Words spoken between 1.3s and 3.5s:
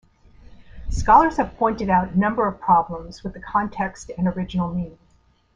have pointed out a number of problems with the